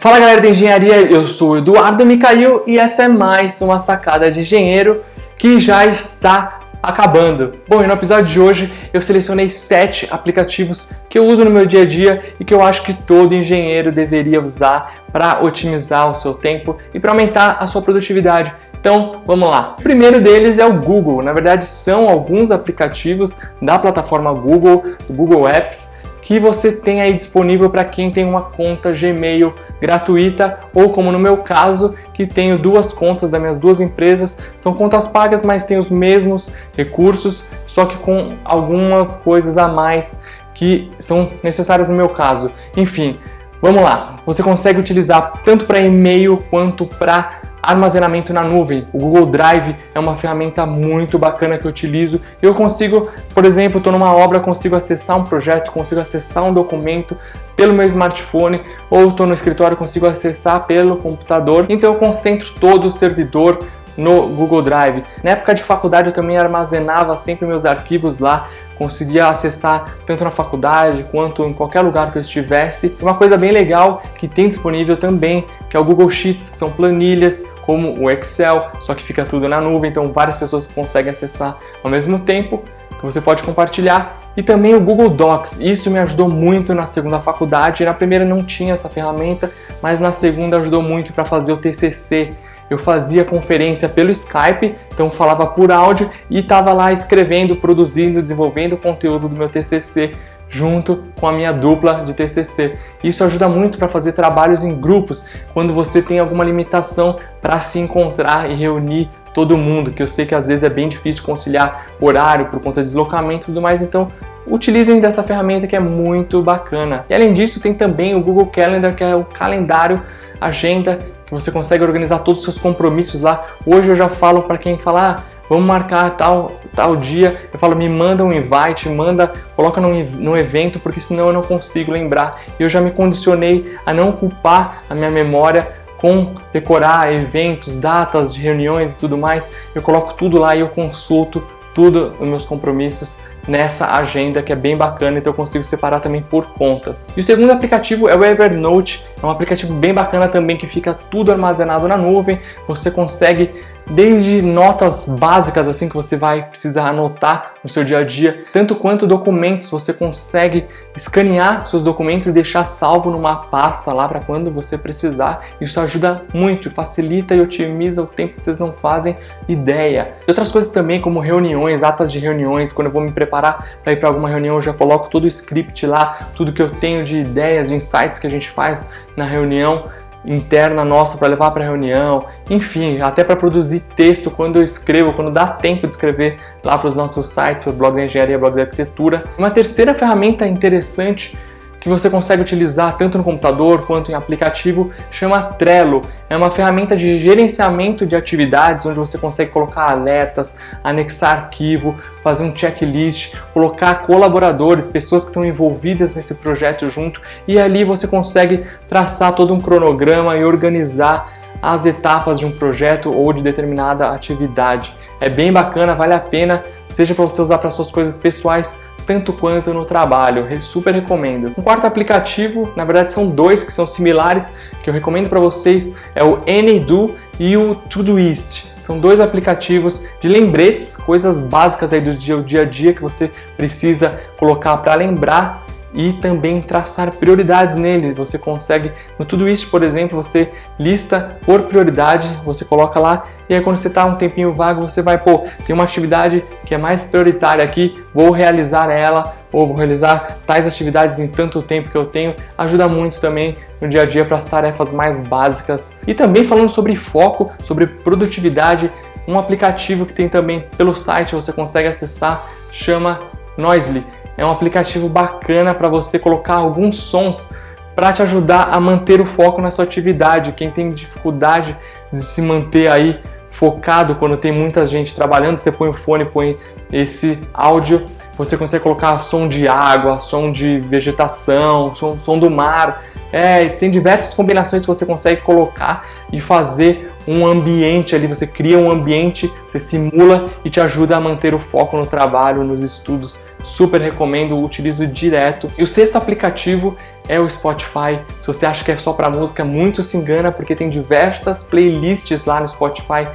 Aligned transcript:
Fala 0.00 0.18
galera 0.18 0.40
da 0.40 0.48
engenharia, 0.48 1.12
eu 1.12 1.26
sou 1.26 1.50
o 1.50 1.58
Eduardo 1.58 2.06
Micail 2.06 2.62
e 2.66 2.78
essa 2.78 3.02
é 3.02 3.08
mais 3.08 3.60
uma 3.60 3.78
sacada 3.78 4.30
de 4.30 4.40
engenheiro 4.40 5.04
que 5.36 5.60
já 5.60 5.84
está 5.84 6.60
acabando. 6.82 7.52
Bom, 7.68 7.84
e 7.84 7.86
no 7.86 7.92
episódio 7.92 8.24
de 8.24 8.40
hoje 8.40 8.72
eu 8.94 9.02
selecionei 9.02 9.50
sete 9.50 10.08
aplicativos 10.10 10.90
que 11.06 11.18
eu 11.18 11.26
uso 11.26 11.44
no 11.44 11.50
meu 11.50 11.66
dia 11.66 11.82
a 11.82 11.84
dia 11.84 12.32
e 12.40 12.46
que 12.46 12.54
eu 12.54 12.62
acho 12.62 12.82
que 12.82 12.94
todo 12.94 13.34
engenheiro 13.34 13.92
deveria 13.92 14.42
usar 14.42 15.04
para 15.12 15.42
otimizar 15.42 16.10
o 16.10 16.14
seu 16.14 16.32
tempo 16.32 16.78
e 16.94 16.98
para 16.98 17.10
aumentar 17.10 17.58
a 17.60 17.66
sua 17.66 17.82
produtividade. 17.82 18.54
Então, 18.80 19.20
vamos 19.26 19.50
lá. 19.50 19.76
O 19.78 19.82
primeiro 19.82 20.18
deles 20.18 20.58
é 20.58 20.64
o 20.64 20.80
Google. 20.80 21.22
Na 21.22 21.34
verdade, 21.34 21.66
são 21.66 22.08
alguns 22.08 22.50
aplicativos 22.50 23.36
da 23.60 23.78
plataforma 23.78 24.32
Google, 24.32 24.82
Google 25.10 25.46
Apps, 25.46 26.00
que 26.22 26.38
você 26.38 26.72
tem 26.72 27.02
aí 27.02 27.12
disponível 27.12 27.68
para 27.68 27.84
quem 27.84 28.10
tem 28.10 28.24
uma 28.24 28.42
conta 28.42 28.92
Gmail 28.92 29.52
gratuita 29.80 30.60
ou 30.74 30.90
como 30.90 31.10
no 31.10 31.18
meu 31.18 31.38
caso, 31.38 31.94
que 32.12 32.26
tenho 32.26 32.58
duas 32.58 32.92
contas 32.92 33.30
das 33.30 33.40
minhas 33.40 33.58
duas 33.58 33.80
empresas, 33.80 34.38
são 34.54 34.74
contas 34.74 35.08
pagas, 35.08 35.42
mas 35.42 35.64
tem 35.64 35.78
os 35.78 35.90
mesmos 35.90 36.54
recursos, 36.76 37.48
só 37.66 37.86
que 37.86 37.96
com 37.98 38.34
algumas 38.44 39.16
coisas 39.16 39.56
a 39.56 39.68
mais 39.68 40.22
que 40.54 40.90
são 40.98 41.30
necessárias 41.42 41.88
no 41.88 41.94
meu 41.94 42.08
caso. 42.08 42.52
Enfim, 42.76 43.18
vamos 43.62 43.82
lá. 43.82 44.16
Você 44.26 44.42
consegue 44.42 44.78
utilizar 44.78 45.32
tanto 45.44 45.64
para 45.64 45.80
e-mail 45.80 46.36
quanto 46.50 46.86
para 46.86 47.40
armazenamento 47.62 48.32
na 48.32 48.42
nuvem. 48.42 48.86
O 48.92 48.98
Google 48.98 49.26
Drive 49.26 49.76
é 49.94 50.00
uma 50.00 50.16
ferramenta 50.16 50.64
muito 50.66 51.18
bacana 51.18 51.58
que 51.58 51.66
eu 51.66 51.70
utilizo. 51.70 52.20
Eu 52.40 52.54
consigo, 52.54 53.08
por 53.34 53.44
exemplo, 53.44 53.78
estou 53.78 53.92
numa 53.92 54.14
obra, 54.14 54.40
consigo 54.40 54.76
acessar 54.76 55.18
um 55.18 55.24
projeto, 55.24 55.70
consigo 55.70 56.00
acessar 56.00 56.44
um 56.44 56.52
documento 56.52 57.16
pelo 57.56 57.74
meu 57.74 57.86
smartphone 57.86 58.62
ou 58.88 59.08
estou 59.08 59.26
no 59.26 59.34
escritório, 59.34 59.76
consigo 59.76 60.06
acessar 60.06 60.66
pelo 60.66 60.96
computador. 60.96 61.66
Então 61.68 61.92
eu 61.92 61.98
concentro 61.98 62.54
todo 62.58 62.88
o 62.88 62.90
servidor 62.90 63.58
no 63.96 64.28
Google 64.28 64.62
Drive. 64.62 65.04
Na 65.22 65.32
época 65.32 65.54
de 65.54 65.62
faculdade 65.62 66.08
eu 66.08 66.14
também 66.14 66.38
armazenava 66.38 67.16
sempre 67.16 67.46
meus 67.46 67.66
arquivos 67.66 68.18
lá, 68.18 68.48
conseguia 68.80 69.28
acessar 69.28 69.84
tanto 70.06 70.24
na 70.24 70.30
faculdade 70.30 71.04
quanto 71.10 71.44
em 71.44 71.52
qualquer 71.52 71.82
lugar 71.82 72.10
que 72.10 72.16
eu 72.16 72.20
estivesse. 72.20 72.96
Uma 73.02 73.12
coisa 73.12 73.36
bem 73.36 73.52
legal 73.52 74.00
que 74.18 74.26
tem 74.26 74.48
disponível 74.48 74.96
também, 74.96 75.44
que 75.68 75.76
é 75.76 75.78
o 75.78 75.84
Google 75.84 76.08
Sheets, 76.08 76.48
que 76.48 76.56
são 76.56 76.70
planilhas 76.70 77.44
como 77.66 78.00
o 78.00 78.10
Excel, 78.10 78.70
só 78.80 78.94
que 78.94 79.02
fica 79.02 79.22
tudo 79.22 79.46
na 79.46 79.60
nuvem, 79.60 79.90
então 79.90 80.10
várias 80.10 80.38
pessoas 80.38 80.64
conseguem 80.64 81.10
acessar 81.10 81.58
ao 81.84 81.90
mesmo 81.90 82.18
tempo, 82.18 82.62
que 82.88 83.04
você 83.04 83.20
pode 83.20 83.42
compartilhar. 83.42 84.18
E 84.34 84.42
também 84.42 84.74
o 84.74 84.80
Google 84.80 85.10
Docs, 85.10 85.60
isso 85.60 85.90
me 85.90 85.98
ajudou 85.98 86.30
muito 86.30 86.72
na 86.74 86.86
segunda 86.86 87.20
faculdade. 87.20 87.84
Na 87.84 87.92
primeira 87.92 88.24
não 88.24 88.38
tinha 88.38 88.72
essa 88.72 88.88
ferramenta, 88.88 89.50
mas 89.82 90.00
na 90.00 90.10
segunda 90.10 90.58
ajudou 90.58 90.80
muito 90.80 91.12
para 91.12 91.26
fazer 91.26 91.52
o 91.52 91.58
TCC 91.58 92.32
eu 92.70 92.78
fazia 92.78 93.24
conferência 93.24 93.88
pelo 93.88 94.10
Skype, 94.12 94.76
então 94.94 95.10
falava 95.10 95.46
por 95.48 95.72
áudio 95.72 96.08
e 96.30 96.38
estava 96.38 96.72
lá 96.72 96.92
escrevendo, 96.92 97.56
produzindo, 97.56 98.22
desenvolvendo 98.22 98.74
o 98.74 98.78
conteúdo 98.78 99.28
do 99.28 99.36
meu 99.36 99.48
TCC 99.48 100.12
junto 100.50 101.04
com 101.18 101.28
a 101.28 101.32
minha 101.32 101.52
dupla 101.52 102.02
de 102.04 102.12
TCC. 102.12 102.76
Isso 103.04 103.22
ajuda 103.22 103.48
muito 103.48 103.78
para 103.78 103.88
fazer 103.88 104.12
trabalhos 104.12 104.64
em 104.64 104.74
grupos, 104.74 105.24
quando 105.54 105.72
você 105.72 106.02
tem 106.02 106.18
alguma 106.18 106.44
limitação 106.44 107.18
para 107.40 107.60
se 107.60 107.78
encontrar 107.78 108.50
e 108.50 108.54
reunir 108.54 109.08
todo 109.32 109.56
mundo, 109.56 109.92
que 109.92 110.02
eu 110.02 110.08
sei 110.08 110.26
que 110.26 110.34
às 110.34 110.48
vezes 110.48 110.64
é 110.64 110.68
bem 110.68 110.88
difícil 110.88 111.22
conciliar 111.22 111.86
horário 112.00 112.46
por 112.46 112.60
conta 112.60 112.80
de 112.80 112.88
deslocamento 112.88 113.44
e 113.44 113.46
tudo 113.46 113.62
mais, 113.62 113.80
então 113.80 114.10
utilizem 114.44 115.00
dessa 115.00 115.22
ferramenta 115.22 115.68
que 115.68 115.76
é 115.76 115.80
muito 115.80 116.42
bacana. 116.42 117.04
E 117.08 117.14
além 117.14 117.32
disso, 117.32 117.60
tem 117.60 117.72
também 117.72 118.16
o 118.16 118.20
Google 118.20 118.46
Calendar, 118.46 118.92
que 118.94 119.04
é 119.04 119.14
o 119.14 119.24
calendário, 119.24 120.02
agenda 120.40 120.98
que 121.30 121.34
você 121.34 121.52
consegue 121.52 121.84
organizar 121.84 122.18
todos 122.18 122.40
os 122.40 122.44
seus 122.44 122.58
compromissos 122.58 123.20
lá. 123.20 123.46
Hoje 123.64 123.88
eu 123.88 123.94
já 123.94 124.08
falo 124.08 124.42
para 124.42 124.58
quem 124.58 124.76
falar, 124.76 125.16
ah, 125.16 125.22
vamos 125.48 125.64
marcar 125.64 126.16
tal, 126.16 126.60
tal 126.74 126.96
dia, 126.96 127.48
eu 127.52 127.58
falo, 127.58 127.76
me 127.76 127.88
manda 127.88 128.24
um 128.24 128.32
invite, 128.32 128.88
manda, 128.88 129.32
coloca 129.54 129.80
no, 129.80 130.02
no 130.04 130.36
evento, 130.36 130.80
porque 130.80 131.00
senão 131.00 131.28
eu 131.28 131.32
não 131.32 131.42
consigo 131.42 131.92
lembrar. 131.92 132.40
Eu 132.58 132.68
já 132.68 132.80
me 132.80 132.90
condicionei 132.90 133.76
a 133.86 133.94
não 133.94 134.10
ocupar 134.10 134.82
a 134.90 134.94
minha 134.94 135.10
memória 135.10 135.66
com 135.98 136.34
decorar 136.52 137.12
eventos, 137.12 137.76
datas 137.76 138.34
de 138.34 138.40
reuniões 138.40 138.96
e 138.96 138.98
tudo 138.98 139.16
mais. 139.16 139.52
Eu 139.72 139.82
coloco 139.82 140.14
tudo 140.14 140.36
lá 140.36 140.56
e 140.56 140.60
eu 140.60 140.68
consulto 140.68 141.42
tudo 141.72 142.16
os 142.18 142.26
meus 142.26 142.44
compromissos 142.44 143.18
nessa 143.48 143.94
agenda 143.94 144.42
que 144.42 144.52
é 144.52 144.56
bem 144.56 144.76
bacana, 144.76 145.18
então 145.18 145.32
eu 145.32 145.36
consigo 145.36 145.64
separar 145.64 146.00
também 146.00 146.22
por 146.22 146.46
contas. 146.54 147.12
E 147.16 147.20
o 147.20 147.22
segundo 147.22 147.50
aplicativo 147.50 148.08
é 148.08 148.16
o 148.16 148.24
Evernote, 148.24 149.04
é 149.22 149.26
um 149.26 149.30
aplicativo 149.30 149.74
bem 149.74 149.92
bacana 149.92 150.28
também 150.28 150.56
que 150.56 150.66
fica 150.66 150.94
tudo 150.94 151.32
armazenado 151.32 151.88
na 151.88 151.96
nuvem, 151.96 152.38
você 152.66 152.90
consegue 152.90 153.50
desde 153.90 154.40
notas 154.40 155.04
básicas 155.06 155.66
assim 155.66 155.88
que 155.88 155.94
você 155.94 156.16
vai 156.16 156.44
precisar 156.46 156.88
anotar 156.88 157.54
no 157.62 157.68
seu 157.68 157.84
dia 157.84 157.98
a 157.98 158.04
dia, 158.04 158.44
tanto 158.52 158.76
quanto 158.76 159.06
documentos, 159.06 159.68
você 159.68 159.92
consegue 159.92 160.66
escanear 160.96 161.64
seus 161.64 161.82
documentos 161.82 162.26
e 162.26 162.32
deixar 162.32 162.64
salvo 162.64 163.10
numa 163.10 163.36
pasta 163.36 163.92
lá 163.92 164.08
para 164.08 164.20
quando 164.20 164.50
você 164.50 164.78
precisar. 164.78 165.44
Isso 165.60 165.80
ajuda 165.80 166.22
muito, 166.32 166.70
facilita 166.70 167.34
e 167.34 167.40
otimiza 167.40 168.02
o 168.02 168.06
tempo 168.06 168.36
que 168.36 168.42
vocês 168.42 168.58
não 168.58 168.72
fazem 168.72 169.16
ideia. 169.48 170.14
E 170.26 170.30
outras 170.30 170.52
coisas 170.52 170.70
também, 170.70 171.00
como 171.00 171.18
reuniões, 171.20 171.82
atas 171.82 172.12
de 172.12 172.18
reuniões, 172.18 172.72
quando 172.72 172.86
eu 172.86 172.92
vou 172.92 173.02
me 173.02 173.12
preparar 173.12 173.78
para 173.82 173.92
ir 173.92 173.96
para 173.96 174.08
alguma 174.08 174.28
reunião, 174.28 174.56
eu 174.56 174.62
já 174.62 174.72
coloco 174.72 175.08
todo 175.10 175.24
o 175.24 175.28
script 175.28 175.86
lá, 175.86 176.30
tudo 176.34 176.52
que 176.52 176.62
eu 176.62 176.70
tenho 176.70 177.04
de 177.04 177.16
ideias, 177.16 177.68
de 177.68 177.74
insights 177.74 178.18
que 178.18 178.26
a 178.26 178.30
gente 178.30 178.50
faz 178.50 178.88
na 179.16 179.24
reunião 179.24 179.84
interna 180.24 180.84
nossa 180.84 181.16
para 181.16 181.28
levar 181.28 181.50
para 181.50 181.64
reunião, 181.64 182.26
enfim, 182.48 183.00
até 183.00 183.24
para 183.24 183.36
produzir 183.36 183.80
texto 183.96 184.30
quando 184.30 184.56
eu 184.56 184.62
escrevo, 184.62 185.12
quando 185.12 185.30
dá 185.30 185.46
tempo 185.46 185.86
de 185.86 185.94
escrever 185.94 186.36
lá 186.64 186.76
para 186.76 186.88
os 186.88 186.94
nossos 186.94 187.26
sites, 187.26 187.64
para 187.64 187.72
o 187.72 187.76
blog 187.76 187.96
da 187.96 188.04
engenharia, 188.04 188.38
blog 188.38 188.54
da 188.54 188.62
arquitetura. 188.62 189.22
Uma 189.38 189.50
terceira 189.50 189.94
ferramenta 189.94 190.46
interessante 190.46 191.36
que 191.80 191.88
você 191.88 192.10
consegue 192.10 192.42
utilizar 192.42 192.96
tanto 192.98 193.16
no 193.16 193.24
computador 193.24 193.86
quanto 193.86 194.12
em 194.12 194.14
aplicativo, 194.14 194.90
chama 195.10 195.42
Trello. 195.42 196.02
É 196.28 196.36
uma 196.36 196.50
ferramenta 196.50 196.94
de 196.94 197.18
gerenciamento 197.18 198.06
de 198.06 198.14
atividades 198.14 198.84
onde 198.84 198.98
você 198.98 199.16
consegue 199.16 199.50
colocar 199.50 199.90
alertas, 199.90 200.58
anexar 200.84 201.44
arquivo, 201.44 201.98
fazer 202.22 202.44
um 202.44 202.54
checklist, 202.54 203.34
colocar 203.54 204.02
colaboradores, 204.02 204.86
pessoas 204.86 205.24
que 205.24 205.30
estão 205.30 205.44
envolvidas 205.44 206.14
nesse 206.14 206.34
projeto 206.34 206.90
junto 206.90 207.20
e 207.48 207.58
ali 207.58 207.82
você 207.82 208.06
consegue 208.06 208.64
traçar 208.86 209.34
todo 209.34 209.54
um 209.54 209.58
cronograma 209.58 210.36
e 210.36 210.44
organizar 210.44 211.40
as 211.62 211.84
etapas 211.84 212.38
de 212.38 212.46
um 212.46 212.52
projeto 212.52 213.12
ou 213.12 213.32
de 213.32 213.42
determinada 213.42 214.08
atividade. 214.10 214.94
É 215.20 215.28
bem 215.28 215.52
bacana, 215.52 215.94
vale 215.94 216.14
a 216.14 216.18
pena, 216.18 216.62
seja 216.88 217.14
para 217.14 217.24
você 217.24 217.42
usar 217.42 217.58
para 217.58 217.70
suas 217.70 217.90
coisas 217.90 218.16
pessoais, 218.16 218.78
tanto 219.10 219.32
quanto 219.32 219.74
no 219.74 219.84
trabalho. 219.84 220.46
Eu 220.48 220.62
super 220.62 220.94
recomendo. 220.94 221.52
Um 221.58 221.62
quarto 221.62 221.84
aplicativo, 221.84 222.72
na 222.76 222.84
verdade 222.84 223.12
são 223.12 223.28
dois 223.28 223.64
que 223.64 223.72
são 223.72 223.84
similares, 223.84 224.54
que 224.84 224.88
eu 224.88 224.94
recomendo 224.94 225.28
para 225.28 225.40
vocês, 225.40 225.96
é 226.14 226.22
o 226.22 226.44
AnyDo 226.46 227.16
e 227.36 227.56
o 227.56 227.74
Todoist. 227.74 228.68
São 228.78 229.00
dois 229.00 229.18
aplicativos 229.18 230.06
de 230.20 230.28
lembretes, 230.28 230.96
coisas 230.96 231.40
básicas 231.40 231.92
aí 231.92 232.00
do 232.00 232.14
dia 232.14 232.62
a 232.62 232.64
dia 232.64 232.92
que 232.92 233.02
você 233.02 233.32
precisa 233.56 234.20
colocar 234.38 234.76
para 234.76 234.94
lembrar 234.94 235.66
e 235.92 236.12
também 236.14 236.60
traçar 236.62 237.12
prioridades 237.14 237.76
nele. 237.76 238.12
Você 238.12 238.38
consegue, 238.38 238.90
no 239.18 239.24
tudo 239.24 239.48
isso, 239.48 239.68
por 239.70 239.82
exemplo, 239.82 240.22
você 240.22 240.50
lista 240.78 241.36
por 241.44 241.62
prioridade, 241.62 242.40
você 242.44 242.64
coloca 242.64 243.00
lá 243.00 243.24
e 243.48 243.54
aí 243.54 243.60
quando 243.60 243.78
você 243.78 243.88
está 243.88 244.04
um 244.04 244.14
tempinho 244.14 244.52
vago, 244.52 244.82
você 244.82 245.02
vai, 245.02 245.18
pô, 245.18 245.44
tem 245.66 245.74
uma 245.74 245.82
atividade 245.82 246.44
que 246.64 246.72
é 246.72 246.78
mais 246.78 247.02
prioritária 247.02 247.64
aqui, 247.64 248.00
vou 248.14 248.30
realizar 248.30 248.88
ela 248.90 249.34
ou 249.52 249.66
vou 249.66 249.76
realizar 249.76 250.38
tais 250.46 250.68
atividades 250.68 251.18
em 251.18 251.26
tanto 251.26 251.60
tempo 251.60 251.90
que 251.90 251.98
eu 251.98 252.06
tenho. 252.06 252.34
Ajuda 252.56 252.86
muito 252.86 253.20
também 253.20 253.56
no 253.80 253.88
dia 253.88 254.02
a 254.02 254.04
dia 254.04 254.24
para 254.24 254.36
as 254.36 254.44
tarefas 254.44 254.92
mais 254.92 255.20
básicas. 255.20 255.98
E 256.06 256.14
também 256.14 256.44
falando 256.44 256.68
sobre 256.68 256.94
foco, 256.94 257.50
sobre 257.64 257.86
produtividade, 257.86 258.88
um 259.26 259.36
aplicativo 259.36 260.06
que 260.06 260.14
tem 260.14 260.28
também 260.28 260.64
pelo 260.76 260.94
site, 260.94 261.34
você 261.34 261.52
consegue 261.52 261.88
acessar, 261.88 262.46
chama 262.70 263.18
Noisely 263.58 264.04
é 264.40 264.46
um 264.46 264.50
aplicativo 264.50 265.06
bacana 265.06 265.74
para 265.74 265.86
você 265.86 266.18
colocar 266.18 266.54
alguns 266.54 266.96
sons 266.96 267.52
para 267.94 268.10
te 268.10 268.22
ajudar 268.22 268.70
a 268.72 268.80
manter 268.80 269.20
o 269.20 269.26
foco 269.26 269.60
na 269.60 269.70
sua 269.70 269.84
atividade. 269.84 270.52
Quem 270.52 270.70
tem 270.70 270.90
dificuldade 270.92 271.76
de 272.10 272.20
se 272.20 272.40
manter 272.40 272.90
aí 272.90 273.20
focado 273.50 274.14
quando 274.14 274.38
tem 274.38 274.50
muita 274.50 274.86
gente 274.86 275.14
trabalhando, 275.14 275.58
você 275.58 275.70
põe 275.70 275.90
o 275.90 275.92
fone, 275.92 276.24
põe 276.24 276.56
esse 276.90 277.38
áudio, 277.52 278.06
você 278.44 278.56
consegue 278.56 278.82
colocar 278.82 279.18
som 279.18 279.46
de 279.46 279.68
água, 279.68 280.18
som 280.18 280.50
de 280.50 280.80
vegetação, 280.80 281.94
som, 281.94 282.18
som 282.18 282.38
do 282.38 282.50
mar. 282.50 283.04
É, 283.32 283.66
tem 283.66 283.90
diversas 283.90 284.34
combinações 284.34 284.82
que 284.82 284.88
você 284.88 285.06
consegue 285.06 285.42
colocar 285.42 286.04
e 286.32 286.40
fazer 286.40 287.12
um 287.28 287.46
ambiente 287.46 288.14
ali, 288.14 288.26
você 288.26 288.46
cria 288.46 288.78
um 288.78 288.90
ambiente, 288.90 289.52
você 289.66 289.78
simula 289.78 290.50
e 290.64 290.70
te 290.70 290.80
ajuda 290.80 291.16
a 291.16 291.20
manter 291.20 291.54
o 291.54 291.60
foco 291.60 291.96
no 291.96 292.06
trabalho, 292.06 292.64
nos 292.64 292.80
estudos. 292.80 293.40
Super 293.62 294.00
recomendo, 294.00 294.58
utilizo 294.58 295.06
direto. 295.06 295.70
E 295.76 295.82
o 295.82 295.86
sexto 295.86 296.16
aplicativo 296.16 296.96
é 297.28 297.38
o 297.38 297.48
Spotify. 297.48 298.20
Se 298.38 298.46
você 298.46 298.64
acha 298.64 298.82
que 298.82 298.90
é 298.90 298.96
só 298.96 299.12
para 299.12 299.28
música, 299.28 299.62
muito 299.64 300.02
se 300.02 300.16
engana, 300.16 300.50
porque 300.50 300.74
tem 300.74 300.88
diversas 300.88 301.62
playlists 301.62 302.46
lá 302.46 302.58
no 302.58 302.66
Spotify 302.66 303.28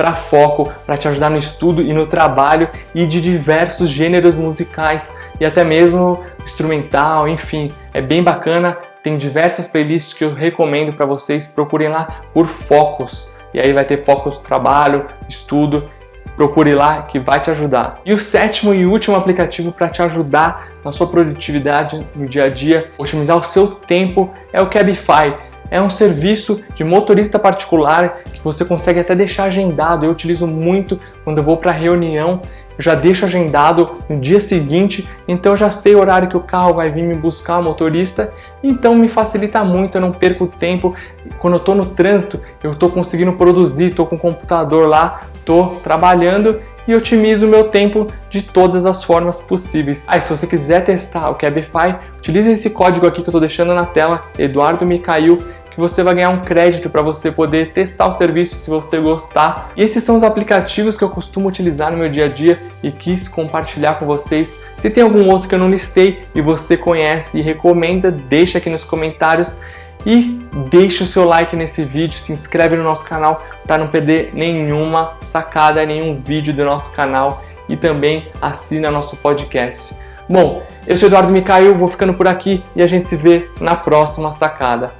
para 0.00 0.14
foco, 0.14 0.72
para 0.86 0.96
te 0.96 1.06
ajudar 1.08 1.28
no 1.28 1.36
estudo 1.36 1.82
e 1.82 1.92
no 1.92 2.06
trabalho 2.06 2.70
e 2.94 3.06
de 3.06 3.20
diversos 3.20 3.90
gêneros 3.90 4.38
musicais 4.38 5.14
e 5.38 5.44
até 5.44 5.62
mesmo 5.62 6.24
instrumental, 6.42 7.28
enfim, 7.28 7.68
é 7.92 8.00
bem 8.00 8.22
bacana. 8.22 8.78
Tem 9.02 9.18
diversas 9.18 9.66
playlists 9.66 10.14
que 10.14 10.24
eu 10.24 10.32
recomendo 10.32 10.94
para 10.94 11.04
vocês. 11.04 11.46
Procurem 11.46 11.88
lá 11.88 12.22
por 12.32 12.46
focos. 12.46 13.36
E 13.52 13.60
aí 13.60 13.74
vai 13.74 13.84
ter 13.84 14.02
focos 14.02 14.38
trabalho, 14.38 15.04
estudo. 15.28 15.90
Procure 16.34 16.74
lá 16.74 17.02
que 17.02 17.18
vai 17.18 17.38
te 17.38 17.50
ajudar. 17.50 18.00
E 18.02 18.14
o 18.14 18.18
sétimo 18.18 18.72
e 18.72 18.86
último 18.86 19.16
aplicativo 19.16 19.70
para 19.70 19.90
te 19.90 20.00
ajudar 20.00 20.68
na 20.82 20.92
sua 20.92 21.08
produtividade 21.08 22.06
no 22.16 22.26
dia 22.26 22.44
a 22.44 22.48
dia, 22.48 22.90
otimizar 22.96 23.36
o 23.36 23.44
seu 23.44 23.68
tempo, 23.68 24.30
é 24.50 24.62
o 24.62 24.70
Cabify. 24.70 25.49
É 25.70 25.80
um 25.80 25.90
serviço 25.90 26.64
de 26.74 26.82
motorista 26.82 27.38
particular 27.38 28.22
que 28.24 28.42
você 28.42 28.64
consegue 28.64 29.00
até 29.00 29.14
deixar 29.14 29.44
agendado. 29.44 30.04
Eu 30.04 30.10
utilizo 30.10 30.46
muito 30.46 30.98
quando 31.24 31.38
eu 31.38 31.44
vou 31.44 31.56
para 31.56 31.72
reunião 31.72 32.40
eu 32.80 32.82
já 32.82 32.94
deixo 32.94 33.26
agendado 33.26 33.98
no 34.08 34.18
dia 34.18 34.40
seguinte, 34.40 35.06
então 35.28 35.52
eu 35.52 35.56
já 35.56 35.70
sei 35.70 35.94
o 35.94 35.98
horário 35.98 36.30
que 36.30 36.36
o 36.36 36.40
carro 36.40 36.72
vai 36.72 36.90
vir 36.90 37.02
me 37.02 37.14
buscar, 37.14 37.58
o 37.58 37.62
motorista, 37.62 38.32
então 38.62 38.94
me 38.94 39.06
facilita 39.06 39.62
muito, 39.62 39.98
eu 39.98 40.00
não 40.00 40.12
perco 40.12 40.46
tempo. 40.46 40.94
Quando 41.38 41.54
eu 41.54 41.58
estou 41.58 41.74
no 41.74 41.84
trânsito, 41.84 42.40
eu 42.64 42.70
estou 42.70 42.90
conseguindo 42.90 43.34
produzir, 43.34 43.88
estou 43.88 44.06
com 44.06 44.16
o 44.16 44.18
computador 44.18 44.88
lá, 44.88 45.20
estou 45.34 45.78
trabalhando 45.84 46.58
e 46.88 46.94
otimizo 46.94 47.46
o 47.46 47.50
meu 47.50 47.64
tempo 47.64 48.06
de 48.30 48.40
todas 48.40 48.86
as 48.86 49.04
formas 49.04 49.42
possíveis. 49.42 50.06
Aí, 50.08 50.18
ah, 50.18 50.22
se 50.22 50.30
você 50.30 50.46
quiser 50.46 50.82
testar 50.82 51.28
o 51.28 51.34
Cabify, 51.34 51.96
utilize 52.16 52.50
esse 52.50 52.70
código 52.70 53.06
aqui 53.06 53.16
que 53.22 53.28
eu 53.28 53.30
estou 53.30 53.40
deixando 53.40 53.74
na 53.74 53.84
tela, 53.84 54.24
Eduardo 54.38 54.86
Micail, 54.86 55.36
você 55.80 56.02
vai 56.02 56.14
ganhar 56.14 56.30
um 56.30 56.40
crédito 56.40 56.88
para 56.88 57.02
você 57.02 57.32
poder 57.32 57.72
testar 57.72 58.06
o 58.06 58.12
serviço 58.12 58.56
se 58.56 58.70
você 58.70 58.98
gostar. 58.98 59.72
E 59.76 59.82
esses 59.82 60.04
são 60.04 60.14
os 60.14 60.22
aplicativos 60.22 60.96
que 60.96 61.02
eu 61.02 61.10
costumo 61.10 61.48
utilizar 61.48 61.90
no 61.90 61.98
meu 61.98 62.08
dia 62.08 62.26
a 62.26 62.28
dia 62.28 62.60
e 62.82 62.92
quis 62.92 63.26
compartilhar 63.26 63.94
com 63.94 64.06
vocês. 64.06 64.60
Se 64.76 64.88
tem 64.90 65.02
algum 65.02 65.28
outro 65.28 65.48
que 65.48 65.54
eu 65.54 65.58
não 65.58 65.70
listei 65.70 66.22
e 66.34 66.40
você 66.40 66.76
conhece 66.76 67.38
e 67.38 67.42
recomenda, 67.42 68.10
deixa 68.10 68.58
aqui 68.58 68.70
nos 68.70 68.84
comentários 68.84 69.58
e 70.06 70.38
deixe 70.70 71.02
o 71.02 71.06
seu 71.06 71.24
like 71.24 71.54
nesse 71.56 71.84
vídeo, 71.84 72.18
se 72.18 72.32
inscreve 72.32 72.76
no 72.76 72.84
nosso 72.84 73.04
canal 73.04 73.44
para 73.66 73.78
não 73.78 73.88
perder 73.88 74.30
nenhuma 74.32 75.14
sacada, 75.22 75.84
nenhum 75.84 76.14
vídeo 76.14 76.54
do 76.54 76.64
nosso 76.64 76.92
canal 76.92 77.42
e 77.68 77.76
também 77.76 78.28
assina 78.40 78.90
nosso 78.90 79.16
podcast. 79.16 79.94
Bom, 80.28 80.62
eu 80.86 80.96
sou 80.96 81.08
Eduardo 81.08 81.32
Micael, 81.32 81.74
vou 81.74 81.88
ficando 81.88 82.14
por 82.14 82.28
aqui 82.28 82.62
e 82.74 82.82
a 82.82 82.86
gente 82.86 83.08
se 83.08 83.16
vê 83.16 83.48
na 83.60 83.74
próxima 83.74 84.30
sacada. 84.32 84.99